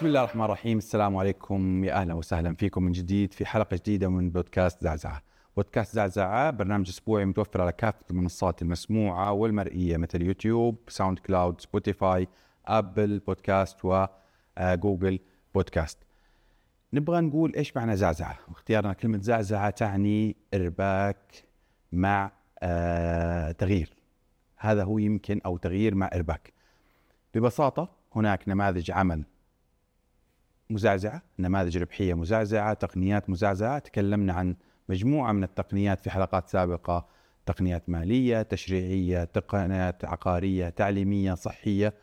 [0.00, 0.78] بسم الله الرحمن الرحيم.
[0.78, 1.84] السلام عليكم.
[1.84, 5.22] يا أهلا وسهلا فيكم من جديد في حلقة جديدة من بودكاست زعزعة.
[5.56, 12.28] بودكاست زعزعة برنامج أسبوعي متوفر على كافة المنصات المسموعة والمرئية مثل يوتيوب ساوند كلاود سبوتيفاي
[12.66, 15.18] أبل بودكاست وجوجل
[15.54, 15.98] بودكاست.
[16.92, 21.44] نبغى نقول إيش معنى زعزعة؟ واختيارنا كلمة زعزعة تعني إرباك
[21.92, 22.32] مع
[22.62, 23.94] آه تغيير.
[24.56, 26.52] هذا هو يمكن أو تغيير مع إرباك.
[27.34, 29.24] ببساطة هناك نماذج عمل
[30.70, 34.56] مزعزعة، نماذج ربحية مزعزعة، تقنيات مزعزعة، تكلمنا عن
[34.88, 37.06] مجموعة من التقنيات في حلقات سابقة،
[37.46, 41.94] تقنيات مالية، تشريعية، تقنيات عقارية، تعليمية، صحية،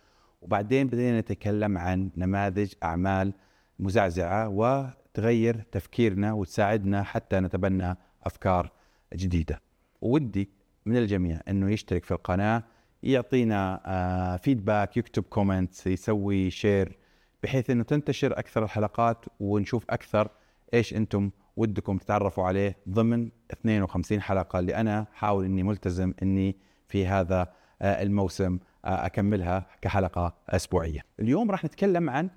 [0.42, 3.34] وبعدين بدينا نتكلم عن نماذج أعمال
[3.80, 8.72] مزعزعة وتغير تفكيرنا وتساعدنا حتى نتبنى أفكار
[9.16, 9.62] جديدة.
[10.02, 10.50] ودي
[10.86, 12.64] من الجميع إنه يشترك في القناة
[13.04, 16.98] يعطينا آه feedback يكتب comment يسوي share
[17.44, 20.30] بحيث إنه تنتشر أكثر الحلقات ونشوف أكثر
[20.74, 26.56] إيش أنتم ودكم تتعرفوا عليه ضمن 52 حلقة اللي أنا حاول إني ملتزم إني
[26.88, 31.02] في هذا آه الموسم آه أكملها كحلقة أسبوعية.
[31.20, 32.30] اليوم راح نتكلم عن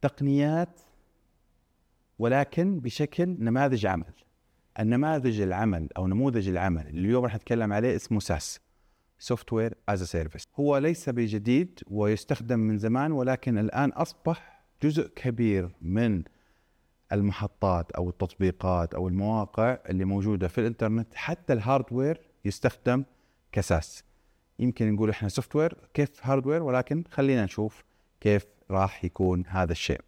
[0.00, 0.80] تقنيات
[2.18, 4.12] ولكن بشكل نماذج عمل.
[4.80, 8.60] النماذج العمل أو نموذج العمل اللي اليوم راح نتكلم عليه اسمه SaaS
[9.18, 15.70] software as a service هو ليس بجديد ويستخدم من زمان ولكن الآن أصبح جزء كبير
[15.82, 16.22] من
[17.12, 21.14] المحطات أو التطبيقات أو المواقع اللي موجودة في الإنترنت.
[21.14, 23.04] حتى ال hardware يستخدم
[23.52, 24.04] ك SaaS.
[24.58, 27.84] يمكن نقول إحنا software كيف hardware ولكن خلينا نشوف
[28.20, 30.00] كيف راح يكون هذا الشيء.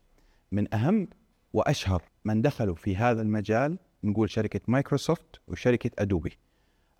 [0.52, 1.08] من أهم
[1.52, 6.38] وأشهر من دخلوا في هذا المجال نقول شركة مايكروسوفت وشركة ادوبي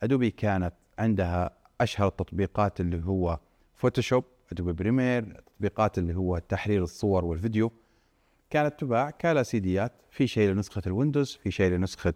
[0.02, 3.38] ادوبي كانت عندها أشهر التطبيقات اللي هو
[3.74, 7.72] فوتوشوب ادوبي بريمير التطبيقات اللي هو تحرير الصور والفيديو.
[8.50, 12.14] كانت تباع كا CDيات في شيء لنسخة الويندوز في شيء لنسخة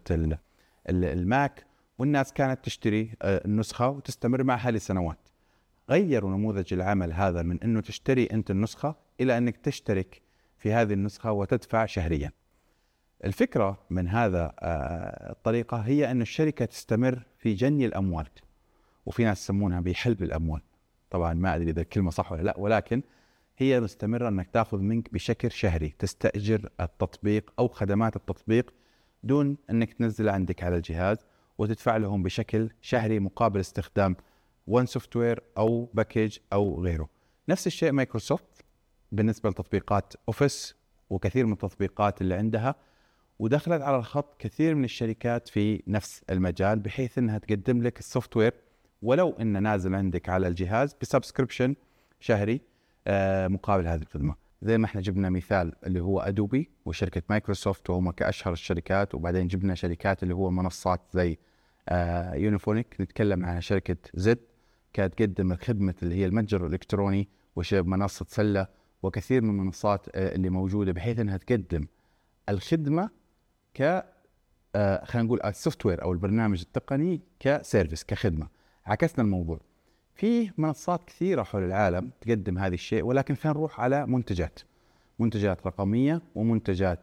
[0.89, 1.65] الماك.
[1.99, 5.19] والناس كانت تشتري النسخة وتستمر معها لسنوات.
[5.89, 10.21] غيروا نموذج العمل هذا من إنه تشتري أنت النسخة إلى أنك تشترك
[10.57, 12.31] في هذه النسخة وتدفع شهريا.
[13.25, 14.53] الفكرة من هذا
[15.31, 18.27] الطريقة هي إن الشركة تستمر في جني الأموال.
[19.05, 20.61] وفي ناس يسمونها بحلب الأموال.
[21.09, 23.01] طبعا ما أدري إذا الكلمة صح ولا لا ولكن
[23.57, 28.73] هي مستمرة إنك تأخذ منك بشكل شهري تستأجر التطبيق أو خدمات التطبيق
[29.23, 31.17] دون إنك تنزل عندك على الجهاز
[31.57, 34.15] وتدفع لهم بشكل شهري مقابل استخدام
[34.67, 37.09] one software أو package أو غيره.
[37.49, 38.65] نفس الشيء مايكروسوفت
[39.11, 40.75] بالنسبة لتطبيقات أوفيس
[41.09, 42.75] وكثير من التطبيقات اللي عندها
[43.39, 48.53] ودخلت على الخط كثير من الشركات في نفس المجال بحيث إنها تقدم لك ال software
[49.01, 51.75] ولو انه نازل عندك على الجهاز ب subscription
[52.19, 52.61] شهري
[53.07, 54.35] آه مقابل هذه الخدمة.
[54.61, 59.75] زي ما إحنا جبنا مثال اللي هو ادوبي وشركة مايكروسوفت وهم كأشهر الشركات وبعدين جبنا
[59.75, 61.37] شركات اللي هو منصات زي
[61.89, 64.39] آه يونيفونيك نتكلم عن شركة زد
[64.93, 68.67] كانت تقدم الخدمة اللي هي المتجر الإلكتروني ومنصة سلة
[69.03, 71.87] وكثير من المنصات آه اللي موجودة بحيث إنها تقدم
[72.49, 73.09] الخدمة
[73.73, 73.81] ك
[74.75, 78.47] آه خلينا نقول ال software أو البرنامج التقني ك service كخدمة.
[78.85, 79.59] عكسنا الموضوع.
[80.15, 84.59] في منصات كثيرة حول العالم تقدم هذا الشيء ولكن خلينا نروح على منتجات.
[85.19, 86.99] منتجات رقمية ومنتجات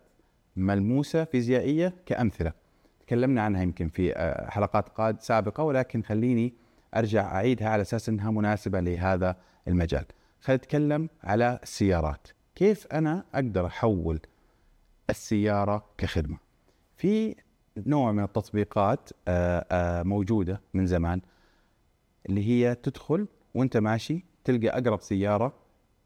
[0.57, 2.53] ملموسة فيزيائية كأمثلة.
[3.01, 4.15] تكلمنا عنها يمكن في
[4.49, 6.55] حلقات قاد سابقة ولكن خليني
[6.97, 9.37] أرجع أعيدها على أساس أنها مناسبة لهذا
[9.69, 10.05] المجال.
[10.41, 12.29] خلينا نتكلم على السيارات.
[12.55, 14.21] كيف أنا أقدر أحول
[15.11, 16.39] السيارة كخدمة؟
[16.97, 17.37] في
[17.77, 19.11] نوع من التطبيقات
[20.07, 21.21] موجودة من زمان
[22.29, 25.53] اللي هي تدخل وانت ماشي تلقى أقرب سيارة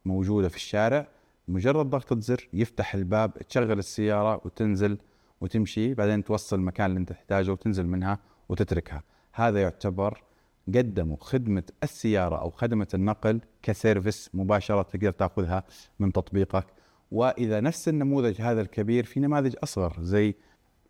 [0.04, 1.08] موجودة في الشارع
[1.48, 4.98] مجرد ضغطة زر يفتح الباب تشغل السيارة وتنزل
[5.40, 8.18] وتمشي بعدين توصل المكان اللي انت تحتاجه وتنزل منها
[8.48, 9.02] وتتركها.
[9.32, 10.22] هذا يعتبر
[10.68, 15.64] قدموا خدمة السيارة أو خدمة النقل ك service مباشرة تقدر تأخذها
[15.98, 16.66] من تطبيقك.
[17.10, 20.34] وإذا نفس النموذج هذا الكبير في نماذج أصغر زي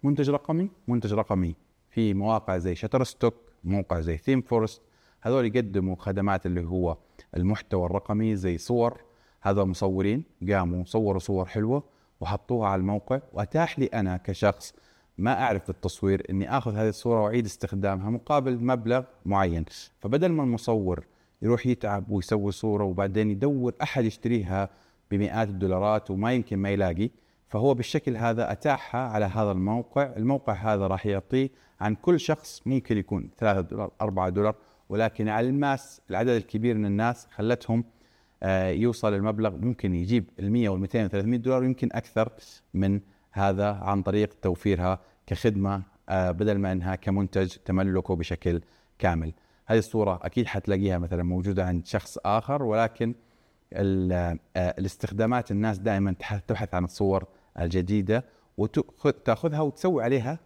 [0.02, 1.54] منتج رقمي منتج رقمي
[1.90, 3.34] في مواقع زي Shutterstock
[3.64, 4.82] موقع زي ThemeForest
[5.26, 6.96] هذول يقدموا خدمات اللي هو
[7.36, 9.00] المحتوى الرقمي زي صور.
[9.42, 11.82] هذا مصورين قاموا صوروا صور حلوة
[12.20, 13.20] وحطوها على الموقع.
[13.32, 14.74] وأتاح لي أنا كشخص
[15.18, 19.64] ما أعرف التصوير إني آخذ هذه الصورة وأعيد استخدامها مقابل مبلغ معين.
[20.00, 21.04] فبدل ما المصور
[21.42, 24.70] يروح يتعب ويسوي صورة وبعدين يدور أحد يشتريها
[25.10, 27.10] بمئات الدولارات وما يمكن ما يلاقي
[27.48, 30.12] فهو بالشكل هذا أتاحها على هذا الموقع.
[30.16, 31.50] الموقع هذا راح يعطيه
[31.80, 34.54] عن كل شخص ممكن يكون 3 دولار 4 دولار
[34.88, 37.84] ولكن على الماس العدد الكبير من الناس خلتهم
[38.42, 42.32] آه، يوصل المبلغ ممكن يجيب ال 100 وال 200 وال 300 دولار ويمكن أكثر
[42.74, 43.00] من
[43.32, 48.60] هذا عن طريق توفيرها كخدمة آه، بدل ما إنها كمنتج تملكه بشكل
[48.98, 49.32] كامل.
[49.66, 53.14] هذه الصورة أكيد حتلاقيها مثلا موجودة عند شخص آخر ولكن
[54.56, 56.14] الاستخدامات الناس دائما
[56.46, 57.24] تبحث عن الصور
[57.60, 58.24] الجديدة
[58.58, 60.38] وتاخذها وتسوي عليها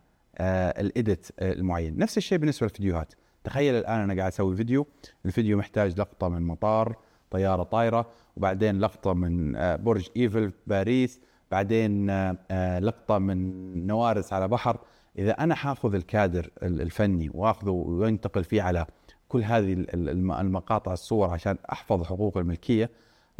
[0.80, 3.14] الإديت المعين، نفس الشيء بالنسبة للفيديوهات.
[3.44, 4.86] تخيل الآن أنا قاعد أسوي فيديو.
[5.26, 6.96] الفيديو محتاج لقطة من مطار
[7.30, 11.20] طيارة طايرة وبعدين لقطة من آه، برج إيفل باريس
[11.50, 14.78] بعدين آه، آه، لقطة من نوارس على بحر.
[15.18, 18.86] إذا أنا حاخذ الكادر الفني وآخذه وينتقل فيه على
[19.28, 22.90] كل هذه المقاطع الصور عشان أحفظ حقوق الملكية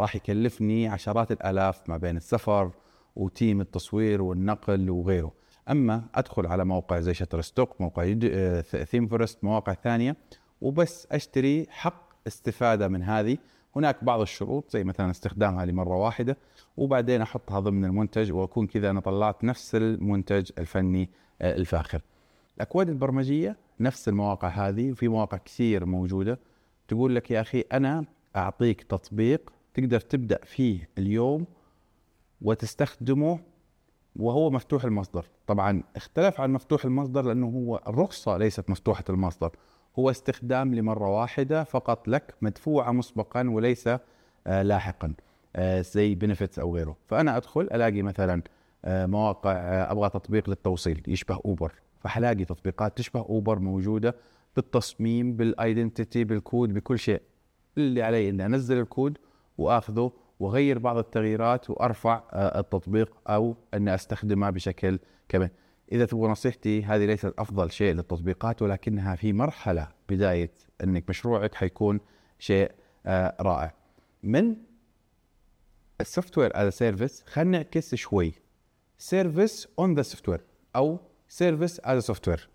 [0.01, 2.71] راح يكلفني عشرات الآلاف ما بين السفر
[3.17, 5.33] و team التصوير والنقل وغيره.
[5.69, 8.15] أما أدخل على موقع زي Shutterstock موقع
[8.63, 10.17] ThemeForest مواقع ثانية
[10.61, 13.39] وبس أشتري حق استفادة من هذه
[13.77, 16.37] هناك بعض الشروط زي مثلا استخدامها لمرة واحدة
[16.77, 21.11] وبعدين أحطها ضمن المنتج وأكون كذا أنا طلعت نفس المنتج الفني
[21.43, 22.03] آه، الفاخر.
[22.57, 26.39] الأكواد البرمجية نفس المواقع هذه وفي مواقع كثير موجودة
[26.89, 28.05] تقول لك يا أخي أنا
[28.37, 31.47] أعطيك تطبيق تقدر تبدأ فيه اليوم
[32.43, 33.41] وتستخدمه
[34.21, 35.27] وهو مفتوح المصدر.
[35.47, 39.51] طبعا اختلف عن مفتوح المصدر لأنه هو الرخصة ليست مفتوحة المصدر.
[39.99, 43.89] هو استخدام لمرة واحدة فقط لك مدفوعة مسبقا وليس
[44.47, 45.15] آه، لاحقا
[45.57, 46.97] آه، زي بنفتس أو غيره.
[47.07, 48.43] فأنا أدخل ألاقي مثلا
[48.85, 49.53] آه، مواقع
[49.93, 54.17] أبغى تطبيق للتوصيل يشبه اوبر فحألاقي تطبيقات تشبه Uber موجودة
[54.57, 57.23] بالتصميم بال identity بالكود بكل شيء.
[57.79, 59.19] اللي علي إني أنزل الكود
[59.59, 64.99] وآخذه واغير بعض التغييرات وأرفع التطبيق أو أني استخدمه بشكل
[65.29, 65.51] كامل
[65.93, 70.53] إذا تبغى نصيحتي هذه ليست أفضل شيء للتطبيقات ولكنها في مرحلة بداية
[70.85, 72.01] أنك مشروعك حيكون
[72.39, 72.71] شيء
[73.07, 73.75] آه رائع.
[74.23, 74.57] من
[76.01, 78.33] ال software as service خلينا نعكس شوي.
[78.99, 80.41] service on the software
[80.77, 82.49] أو service as software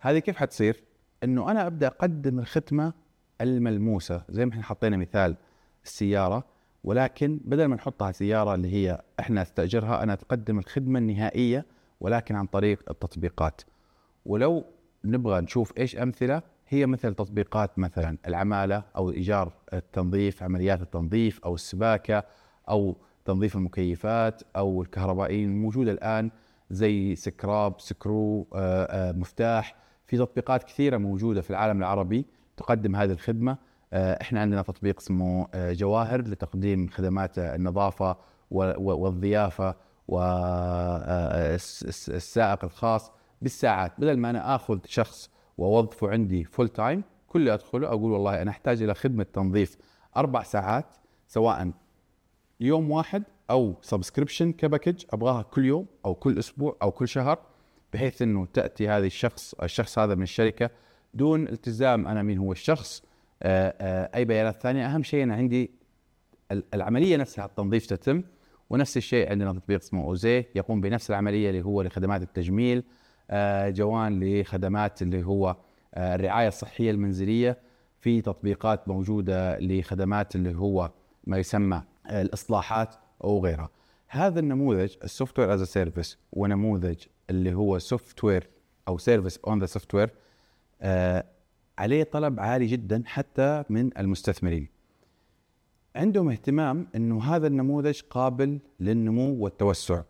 [0.00, 0.82] هذه كيف حتصير؟
[1.24, 2.92] إنه أنا أبدأ أقدم الخدمة
[3.40, 4.22] الملموسة.
[4.28, 5.36] زي ما إحنا حطينا مثال
[5.84, 6.44] السيارة.
[6.84, 11.66] ولكن بدل ما نحطها سيارة اللي هي إحنا نستأجرها أنا تقدم الخدمة النهائية
[12.00, 13.60] ولكن عن طريق التطبيقات.
[14.26, 14.64] ولو
[15.04, 21.54] نبغى نشوف إيش أمثلة هي مثل تطبيقات مثلا العمالة أو إيجار التنظيف عمليات التنظيف أو
[21.54, 22.24] السباكة
[22.68, 26.30] أو تنظيف المكيفات أو الكهربائيين موجوده الآن
[26.70, 29.76] زي سكراب سكرو آه، آه، مفتاح.
[30.06, 33.56] في تطبيقات كثيرة موجودة في العالم العربي تقدم هذه الخدمة.
[33.92, 38.16] إحنا عندنا تطبيق اسمه جواهر لتقديم خدمات النظافة
[38.50, 39.74] والضيافة
[41.38, 41.54] والسائق
[42.64, 43.92] الخاص بالساعات.
[43.98, 48.82] بدل ما أنا آخذ شخص وأوظفه عندي full time كل أدخله أقول والله أنا أحتاج
[48.82, 49.76] إلى خدمة تنظيف
[50.16, 50.86] أربع ساعات
[51.26, 51.70] سواء
[52.60, 57.38] يوم واحد أو subscription ك package أبغاها كل يوم أو كل أسبوع أو كل شهر
[57.92, 60.70] بحيث إنه تأتي هذه الشخص الشخص هذا من الشركة
[61.14, 63.09] دون التزام أنا مين هو الشخص آه، آه،
[63.42, 64.86] أي بيانات ثانية.
[64.86, 65.70] أهم شيء أنا عندي
[66.74, 68.22] العملية نفسها التنظيف تتم
[68.70, 72.84] ونفس الشيء عندنا تطبيق اسمه اوزي يقوم بنفس العملية اللي هو لخدمات التجميل
[73.30, 75.56] آه، جوان لخدمات اللي هو
[75.94, 77.70] آه، الرعاية الصحية المنزلية.
[78.00, 80.90] في تطبيقات موجودة لخدمات اللي هو
[81.24, 82.94] ما يسمى الإصلاحات
[83.24, 83.70] أو غيرها.
[84.08, 86.96] هذا النموذج ال software as service ونموذج
[87.30, 88.50] اللي هو software
[88.88, 90.10] أو service on the software
[91.80, 94.68] عليه طلب عالي جدا حتى من المستثمرين.
[95.96, 100.02] عندهم اهتمام إنه هذا النموذج قابل للنمو والتوسع.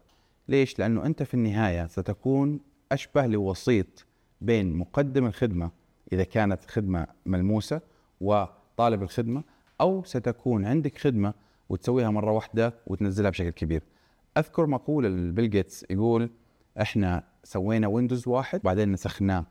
[0.49, 2.61] ليش؟ لأنه أنت في النهاية ستكون
[2.93, 4.07] أشبه لوسيط
[4.41, 5.71] بين مقدم الخدمة
[6.13, 7.81] إذا كانت خدمة ملموسة
[8.21, 9.43] وطالب الخدمة
[9.81, 11.35] أو ستكون عندك خدمة
[11.69, 13.83] وتسويها مرة واحدة وتنزلها بشكل كبير.
[14.39, 16.31] أذكر مقولة لبيل جيتس يقول
[16.81, 19.45] إحنا سوينا Windows واحد بعدين نسخناه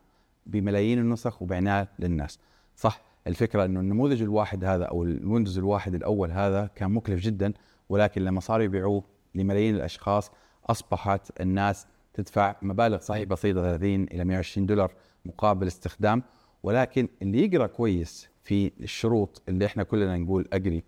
[0.45, 2.39] بملايين النسخ وبعناه للناس.
[2.75, 7.53] صح الفكرة إنه النموذج الواحد هذا أو ال Windows الواحد الأول هذا كان مكلف جدا
[7.89, 9.03] ولكن لما صاروا يبيعوه
[9.35, 10.31] لملايين الأشخاص
[10.69, 14.91] أصبحت الناس تدفع مبالغ صحيح بسيطة 30 إلى 120 دولار
[15.25, 16.23] مقابل استخدام.
[16.63, 20.83] ولكن اللي يقرأ كويس في الشروط اللي إحنا كلنا نقول أجري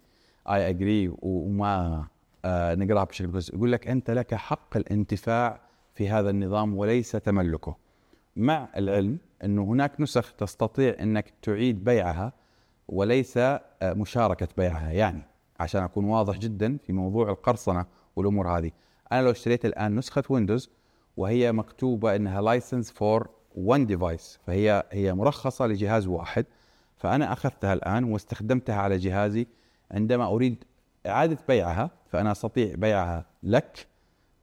[0.50, 2.06] اي اجري وما
[2.46, 5.62] آه نقرأها بشكل كويس يقول لك أنت لك حق الانتفاع
[5.96, 7.76] في هذا النظام وليس تملكه.
[8.36, 12.34] مع العلم انه هناك نسخ تستطيع أنك تعيد بيعها
[12.88, 15.22] وليس آه، مشاركة بيعها يعني
[15.60, 17.86] عشان أكون واضح جدا في موضوع القرصنة
[18.16, 18.72] والأمور هذه.
[19.12, 20.70] أنا لو اشتريت الآن نسخة Windows
[21.18, 26.46] وهي مكتوبة إنها license for one device فهي هي مرخصة لجهاز واحد
[26.98, 29.48] فأنا أخذتها الآن واستخدمتها على جهازي
[29.92, 30.64] عندما أريد
[31.08, 33.88] إعادة بيعها فأنا أستطيع بيعها لك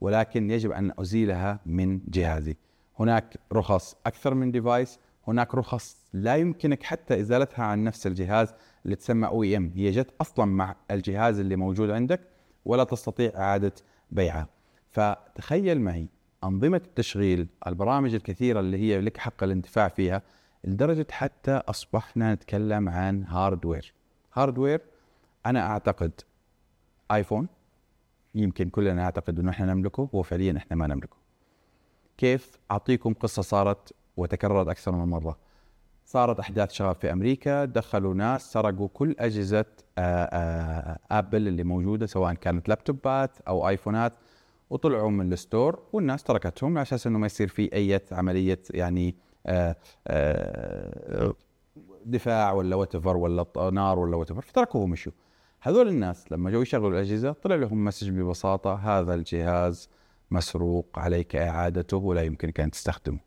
[0.00, 2.56] ولكن يجب أن أزيلها من جهازي.
[2.98, 8.96] هناك رخص أكثر من device هناك رخص لا يمكنك حتى إزالتها عن نفس الجهاز اللي
[8.96, 12.20] تسمى OEM هي جت أصلا مع الجهاز اللي موجود عندك
[12.64, 13.72] ولا تستطيع إعادة
[14.10, 14.48] بيعها.
[14.90, 16.08] فتخيل معي
[16.44, 20.22] أنظمة التشغيل البرامج الكثيرة اللي هي لك حق الانتفاع فيها
[20.64, 23.94] لدرجة حتى أصبحنا نتكلم عن hardware
[24.34, 24.80] hardware
[25.46, 26.12] أنا أعتقد
[27.12, 27.48] iPhone
[28.34, 31.27] يمكن كلنا نعتقد إنه إحنا نملكه هو فعليا إحنا ما نملكه.
[32.18, 35.38] كيف أعطيكم قصة صارت وتكررت أكثر من مرة؟
[36.04, 39.64] صارت أحداث شغب في أمريكا دخلوا ناس سرقوا كل أجهزة
[41.10, 44.12] Apple اللي موجودة سواء كانت لابتوبات أو آيفونات
[44.70, 49.14] وطلعوا من ال store والناس تركتهم على أساس إنه ما يصير في أي عملية يعني
[52.04, 55.12] دفاع ولا whatever ولا نار ولا whatever فتركوه ومشوا.
[55.60, 59.88] هذول الناس لما جو يشغلوا الأجهزة طلع لهم message ببساطة هذا الجهاز
[60.30, 63.18] مسروق عليك إعادته ولا يمكنك أن تستخدمه.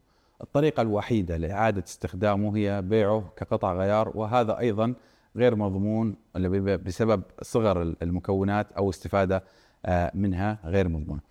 [0.41, 4.96] الطريقة الوحيدة لإعادة استخدامه هي بيعه كقطع غيار وهذا أيضا
[5.36, 9.43] غير مضمون بسبب صغر المكونات أو استفادة
[9.86, 11.22] آه، منها غير مضمونة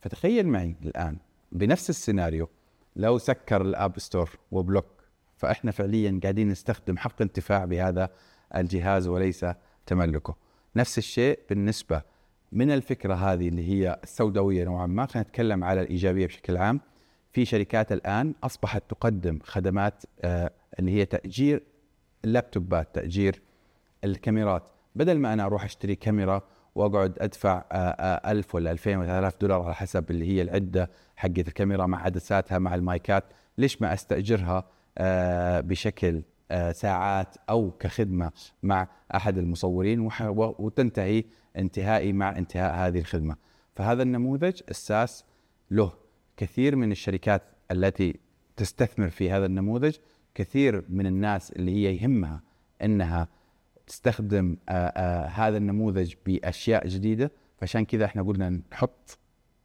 [0.00, 1.16] فتخيل معي الآن
[1.52, 2.48] بنفس السيناريو
[2.96, 4.86] لو سكر ال App Store و block
[5.36, 8.10] فإحنا فعليا قاعدين نستخدم حق انتفاع بهذا
[8.56, 9.46] الجهاز وليس
[9.86, 10.36] تملكه.
[10.76, 12.02] نفس الشيء بالنسبة
[12.52, 16.80] من الفكرة هذه اللي هي السوداوية نوعا ما خلينا نتكلم على الإيجابية بشكل عام.
[17.32, 21.62] في شركات الآن أصبحت تقدم خدمات آه، اللي هي تأجير
[22.24, 23.42] اللابتوبات تأجير
[24.04, 24.70] الكاميرات.
[24.94, 26.42] بدل ما أنا أروح أشتري كاميرا
[26.74, 30.90] وأقعد أدفع 1000 آه، آه، ولا 2000 ولا 3000 دولار على حسب اللي هي العدة
[31.16, 33.24] حقت الكاميرا مع عدساتها مع المايكات
[33.58, 34.64] ليش ما أستأجرها
[35.60, 36.22] بشكل
[36.72, 40.08] ساعات أو كخدمة مع أحد المصورين
[40.58, 41.24] وتنتهي
[41.56, 43.36] انتهائي مع انتهاء هذه الخدمة.
[43.76, 45.24] فهذا النموذج الساس
[45.70, 45.92] له.
[46.36, 48.20] كثير من الشركات التي
[48.56, 49.96] تستثمر في هذا النموذج
[50.34, 52.42] كثير من الناس اللي هي يهمها
[52.82, 53.28] إنها
[53.86, 57.32] تستخدم آه، آه، هذا النموذج بأشياء جديدة.
[57.58, 59.18] فعشان كذا إحنا قلنا نحط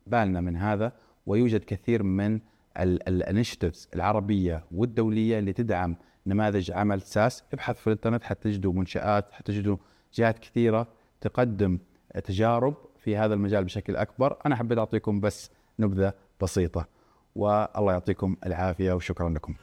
[0.08, 0.94] بالنا من هذا
[1.26, 2.40] ويوجد كثير من
[2.78, 5.96] الانشيتيفز العربية والدولية اللي تدعم
[6.28, 9.78] نماذج عمل ساس ابحث في الإنترنت حتجدوا منشآت حتجدوا
[10.14, 10.88] جهات كثيرة
[11.22, 11.80] تقدم
[12.24, 14.38] تجارب في هذا المجال بشكل أكبر.
[14.46, 16.88] أنا حبيت أعطيكم بس نبذة بسيطة
[17.36, 19.56] والله يعطيكم العافية وشكرا لكم.